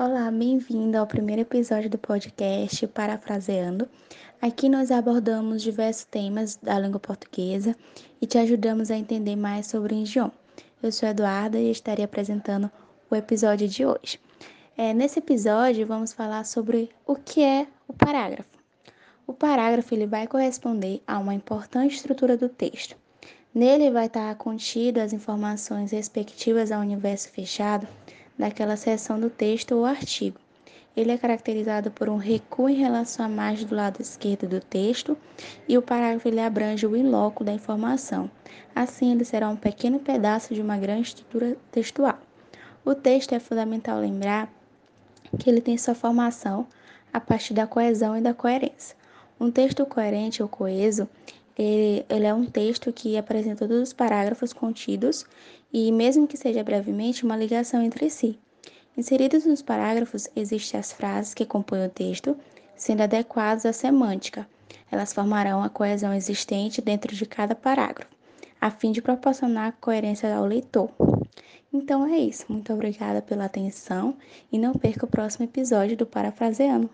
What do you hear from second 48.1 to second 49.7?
e da coerência. Um